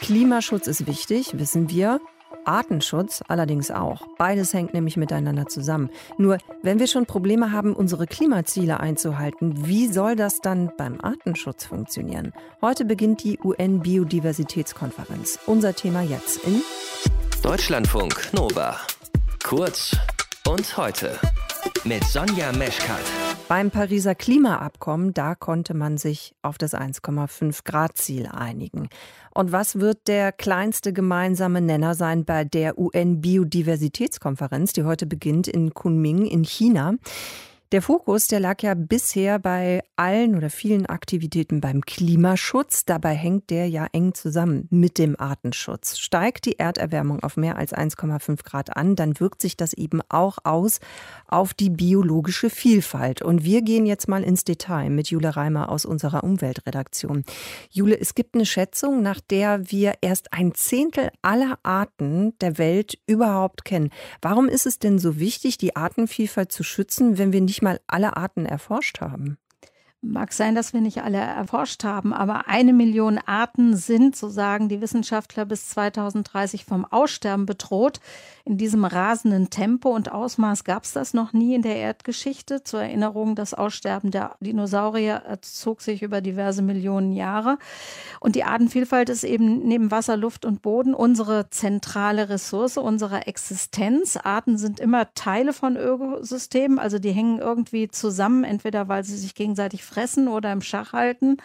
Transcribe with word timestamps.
Klimaschutz 0.00 0.66
ist 0.66 0.86
wichtig, 0.86 1.38
wissen 1.38 1.70
wir. 1.70 2.00
Artenschutz 2.44 3.22
allerdings 3.28 3.70
auch. 3.70 4.06
Beides 4.18 4.54
hängt 4.54 4.72
nämlich 4.72 4.96
miteinander 4.96 5.46
zusammen. 5.46 5.90
Nur 6.16 6.38
wenn 6.62 6.78
wir 6.78 6.86
schon 6.86 7.06
Probleme 7.06 7.52
haben, 7.52 7.74
unsere 7.74 8.06
Klimaziele 8.06 8.78
einzuhalten, 8.80 9.66
wie 9.66 9.88
soll 9.88 10.16
das 10.16 10.40
dann 10.40 10.70
beim 10.76 11.00
Artenschutz 11.00 11.64
funktionieren? 11.64 12.32
Heute 12.62 12.84
beginnt 12.84 13.24
die 13.24 13.38
UN-Biodiversitätskonferenz. 13.42 15.40
Unser 15.46 15.74
Thema 15.74 16.02
jetzt 16.02 16.44
in 16.44 16.62
Deutschlandfunk 17.42 18.32
Nova. 18.32 18.76
Kurz 19.42 19.96
und 20.46 20.76
heute 20.76 21.18
mit 21.84 22.04
Sonja 22.04 22.52
Meschkat. 22.52 23.00
Beim 23.48 23.70
Pariser 23.70 24.14
Klimaabkommen, 24.14 25.14
da 25.14 25.34
konnte 25.34 25.74
man 25.74 25.98
sich 25.98 26.34
auf 26.42 26.58
das 26.58 26.74
1,5 26.74 27.64
Grad 27.64 27.96
Ziel 27.96 28.26
einigen. 28.26 28.88
Und 29.34 29.52
was 29.52 29.78
wird 29.78 30.08
der 30.08 30.32
kleinste 30.32 30.92
gemeinsame 30.92 31.60
Nenner 31.60 31.94
sein 31.94 32.24
bei 32.24 32.44
der 32.44 32.78
UN-Biodiversitätskonferenz, 32.78 34.72
die 34.72 34.84
heute 34.84 35.06
beginnt 35.06 35.46
in 35.46 35.74
Kunming 35.74 36.26
in 36.26 36.44
China? 36.44 36.94
Der 37.72 37.82
Fokus, 37.82 38.28
der 38.28 38.38
lag 38.38 38.62
ja 38.62 38.74
bisher 38.74 39.40
bei 39.40 39.82
allen 39.96 40.36
oder 40.36 40.50
vielen 40.50 40.86
Aktivitäten 40.86 41.60
beim 41.60 41.80
Klimaschutz. 41.80 42.84
Dabei 42.84 43.14
hängt 43.14 43.50
der 43.50 43.68
ja 43.68 43.88
eng 43.90 44.14
zusammen 44.14 44.68
mit 44.70 44.98
dem 44.98 45.18
Artenschutz. 45.18 45.98
Steigt 45.98 46.44
die 46.44 46.60
Erderwärmung 46.60 47.24
auf 47.24 47.36
mehr 47.36 47.56
als 47.56 47.74
1,5 47.74 48.44
Grad 48.44 48.76
an, 48.76 48.94
dann 48.94 49.18
wirkt 49.18 49.42
sich 49.42 49.56
das 49.56 49.72
eben 49.72 50.00
auch 50.08 50.38
aus 50.44 50.78
auf 51.26 51.54
die 51.54 51.70
biologische 51.70 52.50
Vielfalt. 52.50 53.20
Und 53.20 53.42
wir 53.42 53.62
gehen 53.62 53.84
jetzt 53.84 54.06
mal 54.06 54.22
ins 54.22 54.44
Detail 54.44 54.88
mit 54.90 55.08
Jule 55.08 55.34
Reimer 55.34 55.68
aus 55.68 55.84
unserer 55.84 56.22
Umweltredaktion. 56.22 57.24
Jule, 57.70 57.98
es 57.98 58.14
gibt 58.14 58.36
eine 58.36 58.46
Schätzung, 58.46 59.02
nach 59.02 59.20
der 59.20 59.72
wir 59.72 59.94
erst 60.02 60.32
ein 60.32 60.54
Zehntel 60.54 61.10
aller 61.20 61.58
Arten 61.64 62.38
der 62.40 62.58
Welt 62.58 62.96
überhaupt 63.08 63.64
kennen. 63.64 63.90
Warum 64.22 64.48
ist 64.48 64.66
es 64.66 64.78
denn 64.78 65.00
so 65.00 65.18
wichtig, 65.18 65.58
die 65.58 65.74
Artenvielfalt 65.74 66.52
zu 66.52 66.62
schützen, 66.62 67.18
wenn 67.18 67.32
wir 67.32 67.40
nicht 67.40 67.55
nicht 67.56 67.62
mal 67.62 67.80
alle 67.86 68.18
Arten 68.18 68.44
erforscht 68.44 69.00
haben. 69.00 69.38
Mag 70.08 70.32
sein, 70.32 70.54
dass 70.54 70.72
wir 70.72 70.80
nicht 70.80 71.02
alle 71.02 71.18
erforscht 71.18 71.82
haben, 71.82 72.12
aber 72.12 72.46
eine 72.46 72.72
Million 72.72 73.18
Arten 73.18 73.76
sind, 73.76 74.14
so 74.14 74.28
sagen 74.28 74.68
die 74.68 74.80
Wissenschaftler, 74.80 75.44
bis 75.44 75.68
2030 75.70 76.64
vom 76.64 76.84
Aussterben 76.84 77.44
bedroht. 77.44 78.00
In 78.44 78.58
diesem 78.58 78.84
rasenden 78.84 79.50
Tempo 79.50 79.88
und 79.88 80.12
Ausmaß 80.12 80.62
gab 80.62 80.84
es 80.84 80.92
das 80.92 81.14
noch 81.14 81.32
nie 81.32 81.56
in 81.56 81.62
der 81.62 81.74
Erdgeschichte. 81.74 82.62
Zur 82.62 82.80
Erinnerung, 82.80 83.34
das 83.34 83.54
Aussterben 83.54 84.12
der 84.12 84.36
Dinosaurier 84.38 85.38
zog 85.40 85.82
sich 85.82 86.02
über 86.02 86.20
diverse 86.20 86.62
Millionen 86.62 87.10
Jahre. 87.10 87.58
Und 88.20 88.36
die 88.36 88.44
Artenvielfalt 88.44 89.08
ist 89.08 89.24
eben 89.24 89.66
neben 89.66 89.90
Wasser, 89.90 90.16
Luft 90.16 90.44
und 90.44 90.62
Boden 90.62 90.94
unsere 90.94 91.50
zentrale 91.50 92.28
Ressource 92.28 92.76
unserer 92.76 93.26
Existenz. 93.26 94.16
Arten 94.16 94.58
sind 94.58 94.78
immer 94.78 95.12
Teile 95.14 95.52
von 95.52 95.76
Ökosystemen, 95.76 96.78
also 96.78 97.00
die 97.00 97.10
hängen 97.10 97.40
irgendwie 97.40 97.88
zusammen, 97.88 98.44
entweder 98.44 98.86
weil 98.86 99.02
sie 99.02 99.16
sich 99.16 99.34
gegenseitig 99.34 99.84
fressen 99.96 100.28
oder 100.28 100.52
im 100.52 100.60
Schach 100.60 100.92
halten. 100.92 101.38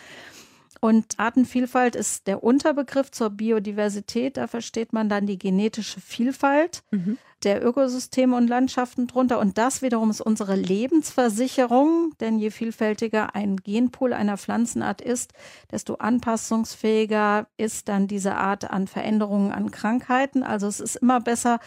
Und 0.81 1.19
Artenvielfalt 1.19 1.95
ist 1.95 2.27
der 2.27 2.43
Unterbegriff 2.43 3.11
zur 3.11 3.29
Biodiversität. 3.29 4.35
Da 4.35 4.47
versteht 4.47 4.93
man 4.93 5.07
dann 5.09 5.25
die 5.27 5.37
genetische 5.37 6.01
Vielfalt 6.01 6.83
mhm. 6.89 7.17
der 7.43 7.63
Ökosysteme 7.63 8.35
und 8.35 8.47
Landschaften 8.47 9.07
drunter. 9.07 9.39
Und 9.39 9.57
das 9.57 9.83
wiederum 9.83 10.09
ist 10.09 10.21
unsere 10.21 10.55
Lebensversicherung. 10.55 12.13
Denn 12.19 12.39
je 12.39 12.49
vielfältiger 12.49 13.35
ein 13.35 13.57
Genpool 13.57 14.11
einer 14.11 14.37
Pflanzenart 14.37 15.01
ist, 15.01 15.33
desto 15.71 15.95
anpassungsfähiger 15.95 17.47
ist 17.57 17.87
dann 17.87 18.07
diese 18.07 18.35
Art 18.35 18.69
an 18.69 18.87
Veränderungen, 18.87 19.51
an 19.51 19.71
Krankheiten. 19.71 20.43
Also 20.43 20.67
es 20.67 20.79
ist 20.79 20.95
immer 20.97 21.21
besser, 21.21 21.59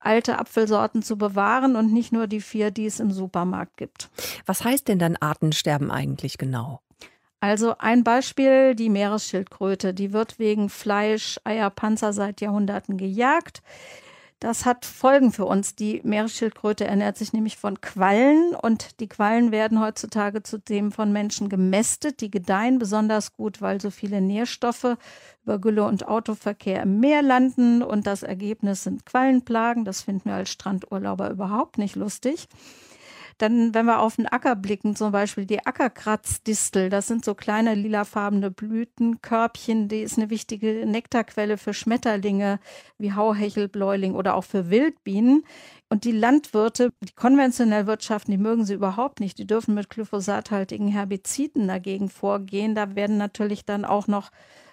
alte 0.00 0.38
Apfelsorten 0.38 1.02
zu 1.02 1.16
bewahren 1.16 1.76
und 1.76 1.92
nicht 1.92 2.12
nur 2.12 2.26
die 2.26 2.40
vier, 2.40 2.70
die 2.70 2.86
es 2.86 3.00
im 3.00 3.12
Supermarkt 3.12 3.76
gibt. 3.76 4.10
Was 4.46 4.64
heißt 4.64 4.88
denn 4.88 4.98
dann 4.98 5.16
Artensterben 5.16 5.90
eigentlich 5.90 6.38
genau? 6.38 6.80
Also 7.40 7.74
ein 7.78 8.04
Beispiel, 8.04 8.74
die 8.74 8.90
Meeresschildkröte, 8.90 9.94
die 9.94 10.12
wird 10.12 10.38
wegen 10.38 10.68
Fleisch, 10.68 11.40
Eier, 11.44 11.70
Panzer 11.70 12.12
seit 12.12 12.42
Jahrhunderten 12.42 12.98
gejagt. 12.98 13.62
Das 14.40 14.64
hat 14.64 14.86
Folgen 14.86 15.32
für 15.32 15.44
uns. 15.44 15.74
Die 15.74 16.00
Meeresschildkröte 16.02 16.86
ernährt 16.86 17.18
sich 17.18 17.34
nämlich 17.34 17.58
von 17.58 17.82
Quallen 17.82 18.54
und 18.54 18.98
die 18.98 19.06
Quallen 19.06 19.52
werden 19.52 19.80
heutzutage 19.80 20.42
zudem 20.42 20.92
von 20.92 21.12
Menschen 21.12 21.50
gemästet. 21.50 22.22
Die 22.22 22.30
gedeihen 22.30 22.78
besonders 22.78 23.34
gut, 23.34 23.60
weil 23.60 23.82
so 23.82 23.90
viele 23.90 24.22
Nährstoffe 24.22 24.96
über 25.42 25.58
Gülle 25.58 25.84
und 25.84 26.08
Autoverkehr 26.08 26.82
im 26.82 27.00
Meer 27.00 27.20
landen 27.20 27.82
und 27.82 28.06
das 28.06 28.22
Ergebnis 28.22 28.82
sind 28.82 29.04
Quallenplagen. 29.04 29.84
Das 29.84 30.00
finden 30.00 30.30
wir 30.30 30.36
als 30.36 30.48
Strandurlauber 30.48 31.30
überhaupt 31.30 31.76
nicht 31.76 31.94
lustig. 31.94 32.48
Dann, 33.40 33.72
wenn 33.72 33.86
wir 33.86 34.00
auf 34.00 34.16
den 34.16 34.26
Acker 34.26 34.54
blicken, 34.54 34.94
zum 34.94 35.12
Beispiel 35.12 35.46
die 35.46 35.64
Ackerkratzdistel, 35.64 36.90
das 36.90 37.06
sind 37.06 37.24
so 37.24 37.34
kleine 37.34 37.74
lilafarbene 37.74 38.50
Blütenkörbchen, 38.50 39.88
die 39.88 40.02
ist 40.02 40.18
eine 40.18 40.28
wichtige 40.28 40.84
Nektarquelle 40.84 41.56
für 41.56 41.72
Schmetterlinge 41.72 42.60
wie 42.98 43.14
Hauhechel, 43.14 43.68
Bläuling 43.68 44.14
oder 44.14 44.34
auch 44.34 44.44
für 44.44 44.68
Wildbienen. 44.68 45.44
Und 45.88 46.04
die 46.04 46.12
Landwirte, 46.12 46.90
die 47.02 47.14
konventionell 47.14 47.86
wirtschaften, 47.86 48.30
die 48.30 48.36
mögen 48.36 48.66
sie 48.66 48.74
überhaupt 48.74 49.20
nicht. 49.20 49.38
Die 49.38 49.46
dürfen 49.46 49.74
mit 49.74 49.88
glyphosathaltigen 49.88 50.88
Herbiziden 50.88 51.66
dagegen 51.66 52.10
vorgehen. 52.10 52.74
Da 52.74 52.94
werden 52.94 53.16
natürlich 53.16 53.64
dann 53.64 53.86
auch 53.86 54.06
noch 54.06 54.30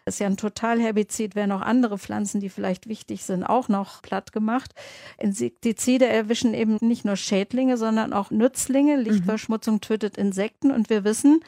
ist 0.08 0.20
ja 0.20 0.28
ein 0.28 0.38
Totalherbizid, 0.38 1.36
werden 1.36 1.52
auch 1.52 1.62
andere 1.62 1.98
Pflanzen, 1.98 2.40
die 2.42 2.50
vielleicht 2.50 2.88
wichtig 2.88 3.24
sind, 3.24 3.44
auch 3.44 3.70
noch 3.70 4.02
platt 4.02 4.32
gemacht. 4.32 4.74
Insektizide 5.20 6.08
erwischen 6.08 6.54
eben 6.54 6.78
nicht 6.82 7.06
nur 7.06 7.16
Schädlinge, 7.16 7.78
sondern 7.78 8.14
auch 8.14 8.32
Nützlinge. 8.32 8.98
Mhm. 8.98 9.04
Lichtverschmutzung 9.04 9.82
tötet 9.82 10.18
Insekten 10.18 10.72
und 10.72 10.90
wir 10.90 11.04
wissen, 11.04 11.42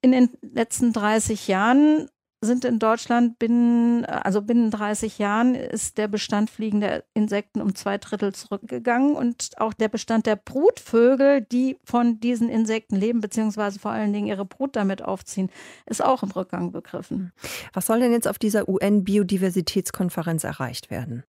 in 0.00 0.12
den 0.12 0.30
letzten 0.42 0.92
30 0.92 1.48
Jahren 1.48 2.08
sind 2.40 2.64
in 2.64 2.78
Deutschland 2.78 3.38
binnen, 3.38 4.04
also 4.04 4.42
binnen 4.42 4.70
30 4.70 5.18
Jahren 5.18 5.54
ist 5.54 5.98
der 5.98 6.06
Bestand 6.06 6.50
fliegender 6.50 7.02
Insekten 7.12 7.60
um 7.60 7.74
zwei 7.74 7.98
Drittel 7.98 8.32
zurückgegangen 8.32 9.16
und 9.16 9.50
auch 9.56 9.72
der 9.72 9.88
Bestand 9.88 10.26
der 10.26 10.36
Brutvögel, 10.36 11.40
die 11.40 11.78
von 11.84 12.20
diesen 12.20 12.48
Insekten 12.48 12.96
leben, 12.96 13.20
beziehungsweise 13.20 13.80
vor 13.80 13.90
allen 13.90 14.12
Dingen 14.12 14.28
ihre 14.28 14.44
Brut 14.44 14.76
damit 14.76 15.02
aufziehen, 15.02 15.50
ist 15.86 16.02
auch 16.02 16.22
im 16.22 16.30
Rückgang 16.30 16.70
begriffen. 16.70 17.32
Was 17.72 17.86
soll 17.86 18.00
denn 18.00 18.12
jetzt 18.12 18.28
auf 18.28 18.38
dieser 18.38 18.68
UN-Biodiversitätskonferenz 18.68 20.44
erreicht 20.44 20.90
werden? 20.90 21.24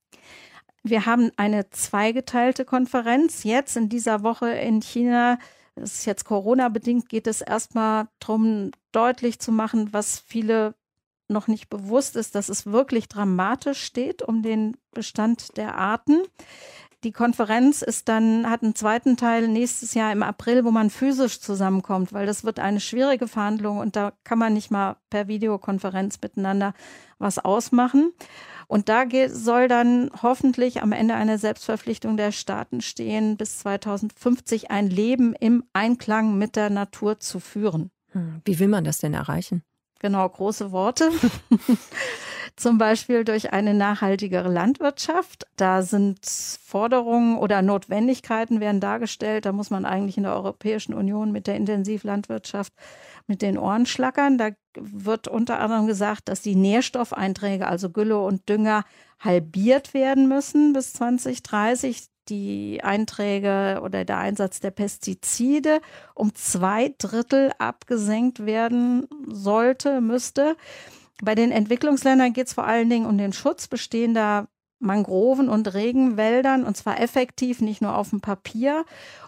Wir 0.83 1.05
haben 1.05 1.31
eine 1.35 1.69
zweigeteilte 1.71 2.65
Konferenz. 2.65 3.43
Jetzt 3.43 3.75
in 3.75 3.89
dieser 3.89 4.23
Woche 4.23 4.49
in 4.49 4.81
China 4.81 5.39
das 5.79 5.95
ist 5.95 6.05
jetzt 6.05 6.25
Corona-bedingt, 6.25 7.09
geht 7.09 7.27
es 7.27 7.41
erstmal 7.41 8.07
darum, 8.19 8.71
deutlich 8.91 9.39
zu 9.39 9.51
machen, 9.51 9.93
was 9.93 10.19
viele 10.19 10.75
noch 11.29 11.47
nicht 11.47 11.69
bewusst 11.69 12.15
ist, 12.15 12.35
dass 12.35 12.49
es 12.49 12.65
wirklich 12.65 13.07
dramatisch 13.07 13.81
steht 13.83 14.21
um 14.21 14.41
den 14.41 14.77
Bestand 14.91 15.57
der 15.57 15.75
Arten. 15.75 16.23
Die 17.05 17.13
Konferenz 17.13 17.81
ist 17.81 18.09
dann, 18.09 18.49
hat 18.49 18.61
einen 18.61 18.75
zweiten 18.75 19.15
Teil 19.15 19.47
nächstes 19.47 19.93
Jahr 19.93 20.11
im 20.11 20.21
April, 20.21 20.65
wo 20.65 20.71
man 20.71 20.89
physisch 20.89 21.39
zusammenkommt, 21.39 22.11
weil 22.11 22.25
das 22.25 22.43
wird 22.43 22.59
eine 22.59 22.81
schwierige 22.81 23.29
Verhandlung 23.29 23.77
und 23.77 23.95
da 23.95 24.11
kann 24.25 24.37
man 24.37 24.53
nicht 24.53 24.69
mal 24.69 24.97
per 25.09 25.29
Videokonferenz 25.29 26.19
miteinander 26.21 26.73
was 27.17 27.39
ausmachen. 27.39 28.11
Und 28.67 28.89
da 28.89 29.05
soll 29.29 29.69
dann 29.69 30.11
hoffentlich 30.21 30.83
am 30.83 30.91
Ende 30.91 31.15
eine 31.15 31.37
Selbstverpflichtung 31.37 32.17
der 32.17 32.33
Staaten 32.33 32.81
stehen, 32.81 33.37
bis 33.37 33.59
2050 33.59 34.69
ein 34.69 34.89
Leben 34.89 35.33
im 35.33 35.63
Einklang 35.71 36.37
mit 36.37 36.57
der 36.57 36.69
Natur 36.69 37.19
zu 37.19 37.39
führen. 37.39 37.91
Hm, 38.11 38.41
wie 38.43 38.59
will 38.59 38.67
man 38.67 38.83
das 38.83 38.99
denn 38.99 39.13
erreichen? 39.13 39.63
Genau, 39.99 40.27
große 40.27 40.71
Worte. 40.71 41.11
Zum 42.55 42.77
Beispiel 42.77 43.23
durch 43.23 43.53
eine 43.53 43.73
nachhaltigere 43.73 44.49
Landwirtschaft. 44.49 45.47
Da 45.55 45.81
sind 45.81 46.19
Forderungen 46.25 47.37
oder 47.37 47.61
Notwendigkeiten 47.61 48.59
werden 48.59 48.81
dargestellt. 48.81 49.45
Da 49.45 49.51
muss 49.51 49.69
man 49.69 49.85
eigentlich 49.85 50.17
in 50.17 50.23
der 50.23 50.33
Europäischen 50.33 50.93
Union 50.93 51.31
mit 51.31 51.47
der 51.47 51.55
Intensivlandwirtschaft 51.55 52.73
mit 53.27 53.41
den 53.41 53.57
Ohren 53.57 53.85
schlackern. 53.85 54.37
Da 54.37 54.51
wird 54.75 55.27
unter 55.27 55.59
anderem 55.59 55.87
gesagt, 55.87 56.29
dass 56.29 56.41
die 56.41 56.55
Nährstoffeinträge, 56.55 57.67
also 57.67 57.89
Gülle 57.89 58.19
und 58.19 58.47
Dünger, 58.49 58.83
halbiert 59.19 59.93
werden 59.93 60.27
müssen 60.27 60.73
bis 60.73 60.93
2030 60.93 62.07
die 62.29 62.81
Einträge 62.83 63.81
oder 63.83 64.05
der 64.05 64.17
Einsatz 64.17 64.59
der 64.59 64.71
Pestizide 64.71 65.81
um 66.13 66.33
zwei 66.35 66.93
Drittel 66.97 67.51
abgesenkt 67.57 68.45
werden 68.45 69.07
sollte, 69.27 70.01
müsste. 70.01 70.55
Bei 71.21 71.35
den 71.35 71.51
Entwicklungsländern 71.51 72.33
geht 72.33 72.47
es 72.47 72.53
vor 72.53 72.65
allen 72.65 72.89
Dingen 72.89 73.05
um 73.05 73.17
den 73.17 73.33
Schutz 73.33 73.67
bestehender 73.67 74.47
Mangroven 74.79 75.49
und 75.49 75.73
Regenwäldern 75.73 76.63
und 76.63 76.77
zwar 76.77 77.01
effektiv, 77.01 77.59
nicht 77.59 77.81
nur 77.81 77.97
auf 77.97 78.11
dem 78.11 78.21
Papier. 78.21 78.85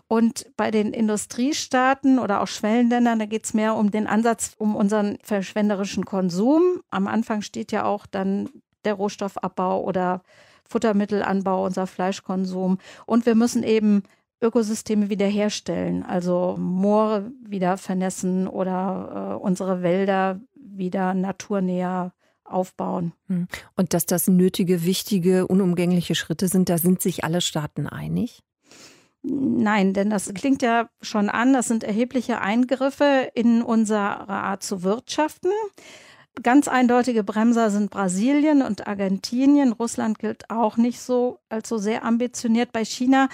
Und 0.07 0.45
bei 0.57 0.71
den 0.71 0.94
Industriestaaten 0.94 2.19
oder 2.19 2.42
auch 2.42 2.47
Schwellenländern, 2.47 3.19
da 3.19 3.25
geht 3.25 3.45
es 3.45 3.54
mehr 3.54 3.75
um 3.75 3.92
den 3.92 4.07
Ansatz, 4.07 4.56
um 4.57 4.75
unseren 4.75 5.18
verschwenderischen 5.24 6.06
Konsum. 6.06 6.81
Am 6.89 7.07
Anfang 7.07 7.42
steht 7.42 7.71
ja 7.71 7.86
auch 7.86 8.06
dann 8.06 8.50
der 8.83 8.95
Rohstoffabbau 8.95 9.83
oder 9.83 10.21
Futtermittelanbau, 10.71 11.65
unser 11.65 11.85
Fleischkonsum. 11.85 12.77
Und 13.06 13.25
wir 13.25 13.35
müssen 13.35 13.63
eben 13.63 14.03
Ökosysteme 14.41 15.09
wiederherstellen, 15.09 16.03
also 16.03 16.56
Moore 16.57 17.31
wieder 17.45 17.77
vernässen 17.77 18.47
oder 18.47 19.35
äh, 19.39 19.44
unsere 19.44 19.83
Wälder 19.83 20.39
wieder 20.56 21.13
naturnäher 21.13 22.13
aufbauen. 22.44 23.13
Hm. 23.27 23.47
Und 23.75 23.94
dass 23.94 24.06
das 24.06 24.27
nötige, 24.27 24.83
wichtige, 24.83 25.47
unumgängliche 25.47 26.15
Schritte 26.15 26.47
sind, 26.47 26.69
da 26.69 26.77
sind 26.77 27.01
sich 27.01 27.23
alle 27.23 27.41
Staaten 27.41 27.88
einig? 27.88 28.41
Nein, 29.23 29.94
denn 29.94 30.09
das 30.09 30.33
klingt 30.33 30.63
ja 30.63 30.89
schon 31.01 31.29
an, 31.29 31.53
das 31.53 31.68
sind 31.68 31.83
erhebliche 31.83 32.41
Eingriffe 32.41 33.29
in 33.35 33.62
unsere 33.62 34.27
Art 34.27 34.63
zu 34.63 34.81
wirtschaften. 34.81 35.51
Ganz 36.42 36.68
eindeutige 36.68 37.24
Bremser 37.24 37.69
sind 37.69 37.92
Brasilien 37.92 38.62
und 38.62 38.88
Argentinien. 38.88 39.74
Russland 39.74 40.18
gilt 40.18 40.50
auch 40.50 40.78
nicht 40.78 41.00
so 41.01 41.39
als 41.50 41.68
so 41.69 41.78
sehr 41.78 42.06
ambitioniert. 42.06 42.72
Bei 42.72 42.86
China 42.86 43.28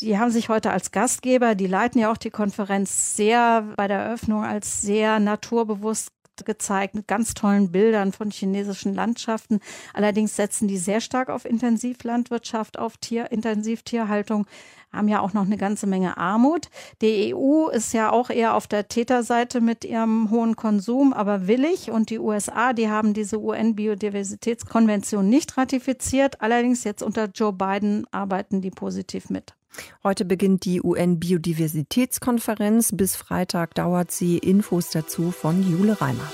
die 0.00 0.18
haben 0.18 0.30
sich 0.30 0.48
heute 0.48 0.70
als 0.70 0.90
Gastgeber, 0.90 1.54
die 1.54 1.66
leiten 1.66 2.00
ja 2.00 2.12
auch 2.12 2.16
die 2.16 2.30
Konferenz 2.30 3.16
sehr 3.16 3.62
bei 3.76 3.88
der 3.88 3.98
Eröffnung 3.98 4.44
als 4.44 4.80
sehr 4.80 5.18
naturbewusst 5.18 6.10
gezeigt 6.44 6.94
mit 6.94 7.06
ganz 7.08 7.34
tollen 7.34 7.72
Bildern 7.72 8.12
von 8.12 8.30
chinesischen 8.30 8.94
Landschaften. 8.94 9.60
Allerdings 9.94 10.36
setzen 10.36 10.68
die 10.68 10.78
sehr 10.78 11.00
stark 11.00 11.28
auf 11.28 11.44
Intensivlandwirtschaft, 11.44 12.78
auf 12.78 12.96
Tier, 12.96 13.30
Intensivtierhaltung, 13.30 14.46
haben 14.92 15.08
ja 15.08 15.20
auch 15.20 15.32
noch 15.32 15.44
eine 15.44 15.56
ganze 15.56 15.86
Menge 15.86 16.16
Armut. 16.16 16.70
Die 17.02 17.34
EU 17.34 17.68
ist 17.68 17.92
ja 17.92 18.10
auch 18.10 18.30
eher 18.30 18.54
auf 18.54 18.66
der 18.66 18.88
Täterseite 18.88 19.60
mit 19.60 19.84
ihrem 19.84 20.30
hohen 20.30 20.56
Konsum, 20.56 21.12
aber 21.12 21.46
willig. 21.46 21.90
Und 21.90 22.10
die 22.10 22.18
USA, 22.18 22.72
die 22.72 22.88
haben 22.88 23.12
diese 23.12 23.38
UN-Biodiversitätskonvention 23.40 25.28
nicht 25.28 25.56
ratifiziert. 25.56 26.40
Allerdings 26.40 26.84
jetzt 26.84 27.02
unter 27.02 27.26
Joe 27.26 27.52
Biden 27.52 28.06
arbeiten 28.10 28.60
die 28.62 28.70
positiv 28.70 29.28
mit. 29.30 29.57
Heute 30.02 30.24
beginnt 30.24 30.64
die 30.64 30.82
UN-Biodiversitätskonferenz. 30.82 32.96
Bis 32.96 33.16
Freitag 33.16 33.74
dauert 33.74 34.10
sie. 34.10 34.38
Infos 34.38 34.88
dazu 34.90 35.30
von 35.30 35.62
Jule 35.68 36.00
Reimer. 36.00 36.32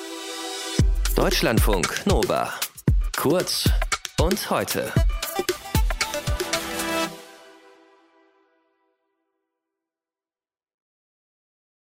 Deutschlandfunk 1.17 2.07
Nova. 2.07 2.53
Kurz 3.17 3.69
und 4.21 4.51
heute. 4.51 4.93